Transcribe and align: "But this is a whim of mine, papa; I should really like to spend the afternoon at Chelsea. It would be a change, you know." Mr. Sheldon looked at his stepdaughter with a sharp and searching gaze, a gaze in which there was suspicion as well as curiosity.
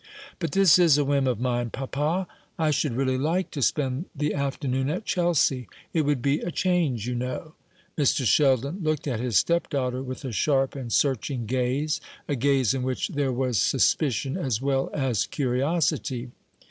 "But 0.39 0.53
this 0.53 0.79
is 0.79 0.97
a 0.97 1.05
whim 1.05 1.27
of 1.27 1.39
mine, 1.39 1.69
papa; 1.69 2.25
I 2.57 2.71
should 2.71 2.93
really 2.95 3.19
like 3.19 3.51
to 3.51 3.61
spend 3.61 4.05
the 4.15 4.33
afternoon 4.33 4.89
at 4.89 5.05
Chelsea. 5.05 5.67
It 5.93 6.05
would 6.05 6.23
be 6.23 6.39
a 6.39 6.49
change, 6.49 7.07
you 7.07 7.13
know." 7.13 7.53
Mr. 7.95 8.25
Sheldon 8.25 8.79
looked 8.81 9.05
at 9.07 9.19
his 9.19 9.37
stepdaughter 9.37 10.01
with 10.01 10.25
a 10.25 10.31
sharp 10.31 10.75
and 10.75 10.91
searching 10.91 11.45
gaze, 11.45 12.01
a 12.27 12.35
gaze 12.35 12.73
in 12.73 12.81
which 12.81 13.09
there 13.09 13.31
was 13.31 13.61
suspicion 13.61 14.37
as 14.37 14.59
well 14.59 14.89
as 14.91 15.27
curiosity. 15.27 16.31